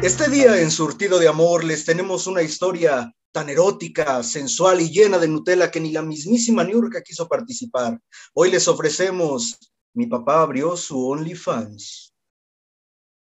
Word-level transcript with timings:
Este 0.00 0.30
día 0.30 0.60
en 0.60 0.70
Surtido 0.70 1.18
de 1.18 1.26
Amor 1.26 1.64
les 1.64 1.84
tenemos 1.84 2.28
una 2.28 2.40
historia 2.40 3.12
tan 3.32 3.48
erótica, 3.48 4.22
sensual 4.22 4.80
y 4.80 4.90
llena 4.90 5.18
de 5.18 5.26
Nutella 5.26 5.72
que 5.72 5.80
ni 5.80 5.90
la 5.90 6.02
mismísima 6.02 6.62
Niurka 6.62 7.02
quiso 7.02 7.26
participar. 7.26 8.00
Hoy 8.32 8.52
les 8.52 8.68
ofrecemos 8.68 9.58
Mi 9.94 10.06
papá 10.06 10.42
abrió 10.42 10.76
su 10.76 11.04
OnlyFans. 11.08 12.14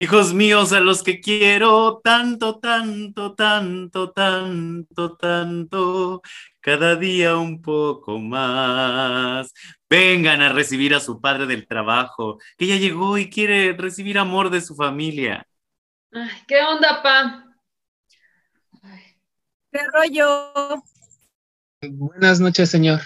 Hijos 0.00 0.34
míos, 0.34 0.72
a 0.72 0.80
los 0.80 1.04
que 1.04 1.20
quiero 1.20 2.00
tanto, 2.02 2.58
tanto, 2.58 3.34
tanto, 3.34 4.10
tanto, 4.10 5.16
tanto, 5.16 6.22
cada 6.60 6.96
día 6.96 7.36
un 7.36 7.62
poco 7.62 8.18
más. 8.18 9.54
Vengan 9.88 10.42
a 10.42 10.52
recibir 10.52 10.96
a 10.96 11.00
su 11.00 11.20
padre 11.20 11.46
del 11.46 11.68
trabajo, 11.68 12.38
que 12.58 12.66
ya 12.66 12.76
llegó 12.76 13.16
y 13.18 13.30
quiere 13.30 13.72
recibir 13.74 14.18
amor 14.18 14.50
de 14.50 14.60
su 14.60 14.74
familia. 14.74 15.46
Ay, 16.18 16.30
¿qué 16.48 16.62
onda, 16.62 17.02
pa? 17.02 17.44
¿Qué 19.70 19.80
rollo? 19.92 20.82
Buenas 21.82 22.40
noches, 22.40 22.70
señor. 22.70 23.02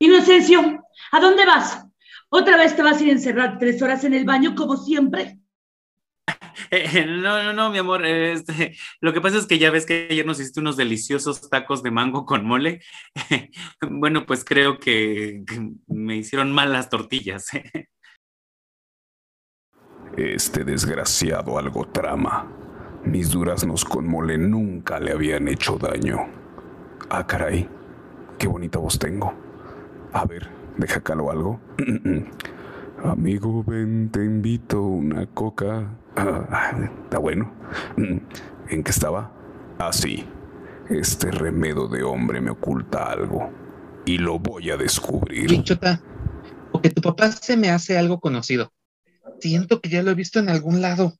Inocencio, 0.00 0.84
¿a 1.12 1.20
dónde 1.20 1.46
vas? 1.46 1.86
¿Otra 2.28 2.56
vez 2.56 2.74
te 2.74 2.82
vas 2.82 2.98
a 2.98 3.04
ir 3.04 3.10
a 3.10 3.12
encerrar 3.12 3.58
tres 3.60 3.80
horas 3.80 4.02
en 4.02 4.14
el 4.14 4.24
baño 4.24 4.56
como 4.56 4.76
siempre? 4.76 5.38
Eh, 6.72 7.04
no, 7.06 7.42
no, 7.42 7.52
no, 7.52 7.70
mi 7.70 7.78
amor. 7.78 8.04
Este, 8.04 8.76
lo 9.00 9.12
que 9.12 9.20
pasa 9.20 9.38
es 9.38 9.46
que 9.46 9.58
ya 9.58 9.70
ves 9.70 9.86
que 9.86 10.08
ayer 10.10 10.26
nos 10.26 10.38
hiciste 10.38 10.60
unos 10.60 10.76
deliciosos 10.76 11.48
tacos 11.48 11.82
de 11.82 11.90
mango 11.90 12.26
con 12.26 12.44
mole. 12.44 12.80
bueno, 13.88 14.26
pues 14.26 14.44
creo 14.44 14.78
que, 14.78 15.42
que 15.46 15.72
me 15.86 16.16
hicieron 16.16 16.52
mal 16.52 16.72
las 16.72 16.90
tortillas. 16.90 17.46
Este 20.16 20.64
desgraciado 20.64 21.58
algo 21.58 21.86
trama. 21.86 22.46
Mis 23.04 23.30
duraznos 23.30 23.84
con 23.84 24.06
mole 24.06 24.36
nunca 24.36 24.98
le 24.98 25.12
habían 25.12 25.48
hecho 25.48 25.78
daño. 25.78 26.18
Ah, 27.08 27.26
caray, 27.26 27.68
qué 28.38 28.46
bonita 28.46 28.78
voz 28.78 28.98
tengo. 28.98 29.32
A 30.12 30.24
ver, 30.24 30.48
deja 30.76 31.00
calo 31.00 31.30
algo. 31.30 31.60
Amigo, 33.04 33.64
ven, 33.64 34.10
te 34.10 34.24
invito 34.24 34.82
una 34.82 35.26
coca. 35.26 35.96
Ah, 36.16 36.72
está 37.04 37.18
bueno. 37.18 37.52
¿En 37.96 38.82
qué 38.82 38.90
estaba? 38.90 39.32
Ah, 39.78 39.92
sí. 39.92 40.26
Este 40.90 41.30
remedo 41.30 41.88
de 41.88 42.02
hombre 42.02 42.40
me 42.40 42.50
oculta 42.50 43.10
algo. 43.10 43.50
Y 44.04 44.18
lo 44.18 44.38
voy 44.38 44.70
a 44.70 44.76
descubrir. 44.76 45.48
Bichota, 45.48 46.02
porque 46.72 46.90
tu 46.90 47.00
papá 47.00 47.30
se 47.30 47.56
me 47.56 47.70
hace 47.70 47.96
algo 47.96 48.20
conocido. 48.20 48.72
Siento 49.40 49.80
que 49.80 49.88
ya 49.88 50.02
lo 50.02 50.10
he 50.10 50.14
visto 50.14 50.38
en 50.38 50.48
algún 50.48 50.80
lado. 50.80 51.14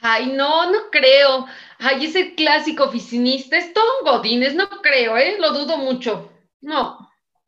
Ay, 0.00 0.32
no, 0.32 0.70
no 0.70 0.90
creo. 0.90 1.46
Ay, 1.78 2.06
ese 2.06 2.34
clásico 2.34 2.84
oficinista 2.84 3.58
es 3.58 3.72
todo 3.74 3.84
un 4.00 4.06
godines, 4.06 4.54
no 4.54 4.68
creo, 4.82 5.16
¿eh? 5.16 5.36
Lo 5.38 5.52
dudo 5.52 5.76
mucho. 5.76 6.32
No. 6.60 6.98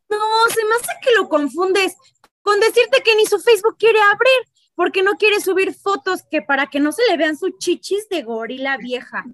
No, 0.09 0.19
se 0.55 0.64
me 0.64 0.75
hace 0.75 0.92
que 1.03 1.14
lo 1.17 1.28
confundes 1.28 1.97
con 2.42 2.61
decirte 2.61 3.03
que 3.03 3.17
ni 3.17 3.25
su 3.25 3.39
Facebook 3.41 3.77
quiere 3.78 4.00
abrir, 4.00 4.53
porque 4.75 5.03
no 5.03 5.12
quiere 5.12 5.41
subir 5.41 5.72
fotos 5.75 6.22
que 6.31 6.42
para 6.42 6.66
que 6.66 6.81
no 6.81 6.92
se 6.92 7.03
le 7.09 7.16
vean 7.16 7.39
sus 7.39 7.56
chichis 7.59 8.09
de 8.11 8.22
gorila 8.22 8.77
vieja. 8.77 9.25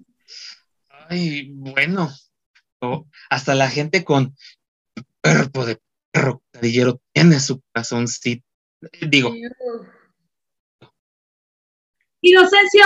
Ay, 1.09 1.49
bueno. 1.51 2.09
Oh, 2.81 3.05
hasta 3.29 3.55
la 3.55 3.69
gente 3.69 4.05
con 4.05 4.35
cuerpo 5.21 5.65
de 5.65 5.81
perro 6.11 6.41
cadillero 6.51 7.01
tiene 7.11 7.39
su 7.41 7.61
corazoncito. 7.61 8.45
Digo, 9.01 9.33
Inocencio, 12.21 12.85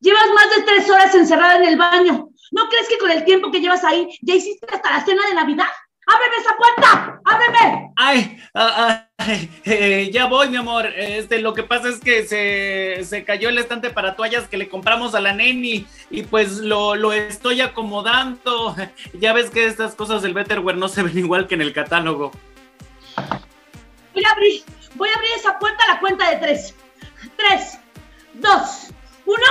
llevas 0.00 0.28
más 0.34 0.56
de 0.56 0.62
tres 0.62 0.90
horas 0.90 1.14
encerrada 1.14 1.56
en 1.56 1.64
el 1.64 1.76
baño. 1.76 2.28
¿No 2.50 2.68
crees 2.68 2.88
que 2.88 2.98
con 2.98 3.10
el 3.10 3.24
tiempo 3.24 3.50
que 3.50 3.60
llevas 3.60 3.84
ahí 3.84 4.08
ya 4.22 4.34
hiciste 4.34 4.66
hasta 4.72 4.90
la 4.90 5.04
cena 5.04 5.26
de 5.26 5.34
Navidad? 5.34 5.66
¡Ábreme 6.06 6.36
esa 6.40 6.56
puerta! 6.56 7.20
¡Ábreme! 7.24 7.92
Ay, 7.96 8.42
ah, 8.54 9.06
ay, 9.18 9.50
eh, 9.64 10.10
ya 10.10 10.24
voy, 10.24 10.48
mi 10.48 10.56
amor. 10.56 10.86
Este, 10.86 11.40
lo 11.40 11.52
que 11.52 11.64
pasa 11.64 11.90
es 11.90 12.00
que 12.00 12.26
se, 12.26 13.04
se, 13.04 13.24
cayó 13.24 13.50
el 13.50 13.58
estante 13.58 13.90
para 13.90 14.16
toallas 14.16 14.48
que 14.48 14.56
le 14.56 14.70
compramos 14.70 15.14
a 15.14 15.20
la 15.20 15.34
neni 15.34 15.86
y 16.08 16.22
pues 16.22 16.58
lo, 16.58 16.94
lo 16.94 17.12
estoy 17.12 17.60
acomodando. 17.60 18.74
Ya 19.12 19.34
ves 19.34 19.50
que 19.50 19.66
estas 19.66 19.94
cosas 19.94 20.22
del 20.22 20.32
Betterware 20.32 20.78
no 20.78 20.88
se 20.88 21.02
ven 21.02 21.18
igual 21.18 21.46
que 21.46 21.56
en 21.56 21.62
el 21.62 21.74
catálogo. 21.74 22.32
Voy 24.14 24.24
a 24.24 24.30
abrir, 24.30 24.62
voy 24.94 25.10
a 25.10 25.14
abrir 25.14 25.30
esa 25.36 25.58
puerta 25.58 25.84
a 25.84 25.94
la 25.94 26.00
cuenta 26.00 26.30
de 26.30 26.36
tres. 26.36 26.74
Tres, 27.36 27.78
dos, 28.40 28.88
uno. 29.26 29.46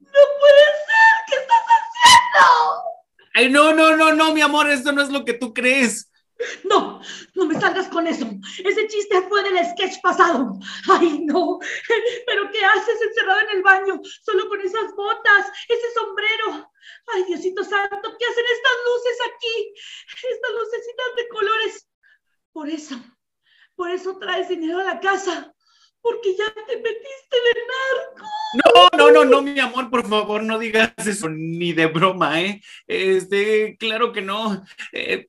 ¡No 0.00 0.24
puede 0.40 0.64
ser! 0.86 1.14
¿Qué 1.26 1.34
estás 1.36 1.64
haciendo? 1.76 2.82
Ay, 3.34 3.50
no, 3.50 3.74
no, 3.74 3.96
no, 3.96 4.12
no, 4.14 4.32
mi 4.32 4.40
amor, 4.40 4.68
esto 4.70 4.92
no 4.92 5.02
es 5.02 5.10
lo 5.10 5.24
que 5.24 5.34
tú 5.34 5.52
crees. 5.52 6.10
No, 6.64 7.00
no 7.34 7.46
me 7.46 7.58
salgas 7.60 7.88
con 7.88 8.06
eso. 8.06 8.24
Ese 8.64 8.86
chiste 8.86 9.22
fue 9.28 9.42
del 9.42 9.58
sketch 9.70 10.00
pasado. 10.00 10.58
Ay, 10.88 11.24
no. 11.24 11.58
Pero 12.26 12.50
¿qué 12.52 12.64
haces 12.64 13.02
encerrado 13.02 13.40
en 13.40 13.56
el 13.56 13.62
baño? 13.62 14.00
Solo 14.22 14.48
con 14.48 14.60
esas 14.60 14.94
botas, 14.94 15.46
ese 15.68 15.92
sombrero. 15.94 16.67
Ay, 17.14 17.24
Diosito 17.24 17.64
Santo, 17.64 18.16
¿qué 18.18 18.24
hacen 18.24 18.44
estas 18.52 18.72
luces 18.84 19.18
aquí? 19.26 19.74
Estas 20.30 20.50
lucecitas 20.52 21.16
de 21.16 21.28
colores. 21.28 21.88
Por 22.52 22.68
eso, 22.68 22.96
por 23.74 23.90
eso 23.90 24.18
traes 24.18 24.48
dinero 24.48 24.80
a 24.80 24.84
la 24.84 25.00
casa. 25.00 25.52
Porque 26.00 26.36
ya 26.36 26.52
te 26.54 26.76
metiste 26.76 27.36
de 27.36 27.60
narco. 27.66 28.26
No, 28.54 28.98
no, 28.98 29.10
no, 29.10 29.24
no, 29.24 29.42
mi 29.42 29.58
amor, 29.58 29.90
por 29.90 30.08
favor, 30.08 30.42
no 30.42 30.58
digas 30.58 30.92
eso 30.98 31.28
ni 31.28 31.72
de 31.72 31.86
broma, 31.86 32.40
¿eh? 32.40 32.62
Este, 32.86 33.76
claro 33.78 34.12
que 34.12 34.22
no. 34.22 34.64
Eh, 34.92 35.26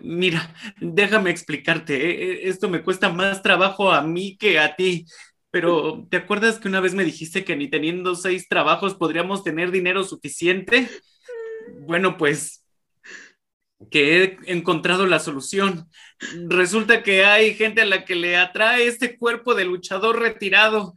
Mira, 0.00 0.54
déjame 0.80 1.30
explicarte, 1.30 1.94
¿eh? 1.96 2.48
esto 2.48 2.68
me 2.68 2.82
cuesta 2.82 3.08
más 3.08 3.42
trabajo 3.42 3.90
a 3.90 4.02
mí 4.02 4.36
que 4.36 4.58
a 4.58 4.76
ti, 4.76 5.06
pero 5.54 6.04
¿te 6.10 6.16
acuerdas 6.16 6.58
que 6.58 6.66
una 6.66 6.80
vez 6.80 6.94
me 6.94 7.04
dijiste 7.04 7.44
que 7.44 7.54
ni 7.54 7.68
teniendo 7.68 8.16
seis 8.16 8.48
trabajos 8.48 8.96
podríamos 8.96 9.44
tener 9.44 9.70
dinero 9.70 10.02
suficiente? 10.02 10.88
Bueno, 11.86 12.16
pues 12.16 12.64
que 13.88 14.24
he 14.24 14.38
encontrado 14.46 15.06
la 15.06 15.20
solución. 15.20 15.88
Resulta 16.48 17.04
que 17.04 17.24
hay 17.24 17.54
gente 17.54 17.82
a 17.82 17.84
la 17.84 18.04
que 18.04 18.16
le 18.16 18.36
atrae 18.36 18.88
este 18.88 19.16
cuerpo 19.16 19.54
de 19.54 19.64
luchador 19.64 20.18
retirado 20.18 20.94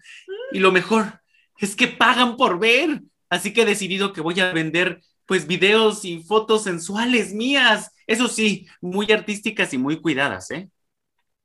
y 0.51 0.57
lo 0.57 0.71
mejor 0.71 1.21
es 1.59 1.75
que 1.75 1.87
pagan 1.87 2.35
por 2.35 2.57
ver. 2.57 3.03
Así 3.29 3.53
que 3.53 3.61
he 3.61 3.65
decidido 3.65 4.11
que 4.11 4.21
voy 4.21 4.39
a 4.39 4.53
vender 4.53 5.01
pues 5.27 5.45
videos 5.45 6.03
y 6.03 6.23
fotos 6.23 6.63
sensuales 6.63 7.31
mías. 7.31 7.91
Eso 8.07 8.27
sí, 8.27 8.65
muy 8.81 9.11
artísticas 9.11 9.71
y 9.75 9.77
muy 9.77 10.01
cuidadas, 10.01 10.49
¿eh? 10.49 10.67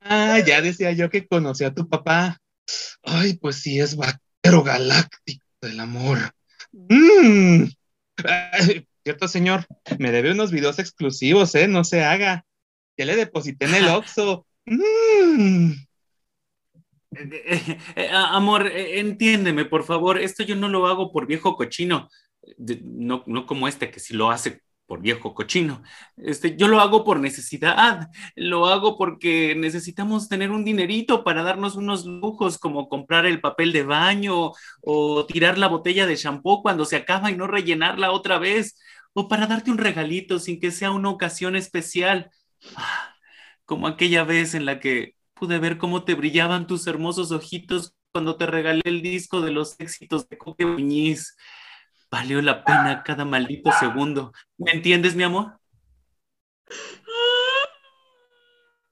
Ah, 0.01 0.39
ya 0.39 0.63
decía 0.63 0.93
yo 0.93 1.11
que 1.11 1.27
conocí 1.27 1.63
a 1.63 1.75
tu 1.75 1.87
papá. 1.87 2.42
Ay, 3.03 3.35
pues 3.35 3.57
sí, 3.57 3.81
es 3.81 3.97
vaquero 3.97 4.63
galáctico 4.63 5.45
del 5.61 5.81
amor. 5.81 6.19
Mm. 6.73 7.65
Ay, 8.25 8.87
cierto, 9.05 9.29
señor, 9.29 9.67
me 9.99 10.13
debe 10.13 10.33
unos 10.33 10.51
videos 10.51 10.79
exclusivos, 10.79 11.55
¿eh? 11.55 11.69
No 11.69 11.85
se 11.85 12.05
haga. 12.05 12.45
Ya 12.97 13.05
le 13.05 13.17
deposité 13.17 13.67
en 13.67 13.75
el 13.75 13.89
Oxxo. 13.89 14.47
Mm. 14.67 15.73
Eh, 17.15 17.43
eh, 17.47 17.79
eh, 17.97 18.09
amor, 18.11 18.67
entiéndeme, 18.67 19.65
por 19.65 19.85
favor. 19.85 20.19
Esto 20.19 20.43
yo 20.43 20.57
no 20.57 20.69
lo 20.69 20.87
hago 20.87 21.13
por 21.13 21.27
viejo 21.27 21.57
cochino. 21.57 22.09
No, 22.57 23.23
no 23.27 23.47
como 23.47 23.69
este 23.69 23.91
que 23.91 24.01
sí 24.01 24.15
lo 24.15 24.31
hace 24.31 24.63
por 24.93 25.01
viejo 25.01 25.33
cochino. 25.33 25.83
Este, 26.19 26.55
yo 26.55 26.69
lo 26.69 26.79
hago 26.79 27.03
por 27.03 27.19
necesidad, 27.19 28.11
lo 28.37 28.67
hago 28.67 28.99
porque 28.99 29.55
necesitamos 29.57 30.29
tener 30.29 30.51
un 30.51 30.67
dinerito 30.67 31.25
para 31.25 31.43
darnos 31.43 31.77
unos 31.77 32.05
lujos 32.05 32.59
como 32.59 32.91
comprar 32.91 33.25
el 33.25 33.41
papel 33.41 33.73
de 33.73 33.85
baño 33.85 34.53
o 34.83 35.25
tirar 35.25 35.57
la 35.57 35.69
botella 35.69 36.05
de 36.05 36.17
shampoo 36.17 36.61
cuando 36.61 36.85
se 36.85 36.97
acaba 36.97 37.31
y 37.31 37.37
no 37.37 37.47
rellenarla 37.47 38.13
otra 38.13 38.37
vez, 38.37 38.79
o 39.15 39.29
para 39.29 39.47
darte 39.47 39.71
un 39.71 39.79
regalito 39.79 40.39
sin 40.39 40.61
que 40.61 40.71
sea 40.71 40.91
una 40.91 41.09
ocasión 41.09 41.57
especial, 41.57 42.31
ah, 42.77 43.15
como 43.65 43.87
aquella 43.87 44.25
vez 44.25 44.55
en 44.55 44.67
la 44.67 44.79
que 44.79 45.15
pude 45.33 45.59
ver 45.59 45.79
cómo 45.79 46.05
te 46.05 46.15
brillaban 46.15 46.67
tus 46.67 46.87
hermosos 46.87 47.33
ojitos 47.33 47.95
cuando 48.13 48.37
te 48.37 48.45
regalé 48.45 48.83
el 48.85 49.01
disco 49.01 49.41
de 49.41 49.53
los 49.53 49.75
éxitos 49.81 50.29
de 50.29 50.37
Coque 50.37 50.67
Muñiz. 50.67 51.35
Valió 52.13 52.43
la 52.43 52.63
pena 52.63 53.03
cada 53.03 53.25
maldito 53.25 53.73
segundo. 53.73 54.35
¿Me 54.59 54.73
entiendes, 54.73 55.15
mi 55.15 55.23
amor? 55.23 55.59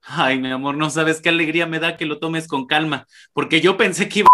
Ay, 0.02 0.38
mi 0.38 0.50
amor, 0.50 0.74
no 0.74 0.88
sabes 0.88 1.20
qué 1.20 1.28
alegría 1.28 1.66
me 1.66 1.80
da 1.80 1.98
que 1.98 2.06
lo 2.06 2.18
tomes 2.18 2.48
con 2.48 2.66
calma, 2.66 3.06
porque 3.34 3.60
yo 3.60 3.76
pensé 3.76 4.08
que 4.08 4.20
iba... 4.20 4.28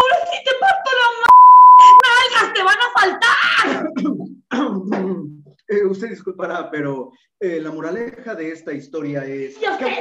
¡Ahora 0.00 0.16
sí 0.30 0.38
te 0.46 0.52
parto 0.58 0.90
la 0.98 1.08
m... 1.14 1.26
¡Nalgas 2.06 2.54
te 2.54 2.62
van 2.62 2.78
a 2.78 2.90
faltar! 2.98 3.28
Eh, 5.70 5.84
usted 5.84 6.08
disculpará, 6.08 6.70
pero 6.70 7.12
eh, 7.40 7.60
la 7.60 7.70
moraleja 7.70 8.34
de 8.34 8.52
esta 8.52 8.72
historia 8.72 9.26
es... 9.26 9.60
¿Y 9.60 9.68
usted? 9.68 9.92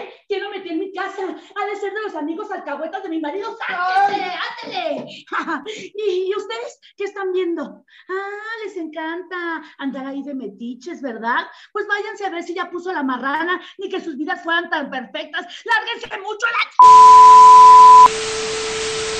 ¿Quién 0.67 0.79
lo 0.79 0.79
metió 0.79 0.79
en 0.79 0.79
mi 0.79 0.91
casa? 0.93 1.21
Ha 1.55 1.65
de 1.65 1.75
ser 1.77 1.93
de 1.93 2.01
los 2.01 2.15
amigos 2.15 2.51
alcahuetas 2.51 3.03
de 3.03 3.09
mi 3.09 3.19
marido. 3.21 3.57
¡Ándele, 3.67 4.31
ándele! 4.63 5.05
¿Y, 5.95 6.29
¿Y 6.29 6.35
ustedes 6.35 6.79
qué 6.97 7.05
están 7.05 7.31
viendo? 7.31 7.85
Ah, 8.09 8.63
les 8.65 8.75
encanta 8.77 9.63
andar 9.77 10.05
ahí 10.07 10.23
de 10.23 10.33
metiches, 10.33 11.01
¿verdad? 11.01 11.47
Pues 11.71 11.87
váyanse 11.87 12.25
a 12.25 12.29
ver 12.29 12.43
si 12.43 12.53
ya 12.53 12.69
puso 12.69 12.91
la 12.91 13.03
marrana, 13.03 13.61
ni 13.77 13.89
que 13.89 14.01
sus 14.01 14.17
vidas 14.17 14.43
fueran 14.43 14.69
tan 14.69 14.89
perfectas. 14.89 15.45
¡Lárguense 15.65 16.17
mucho 16.19 16.45
a 16.47 16.51
la... 16.51 16.57
ch- 19.11 19.16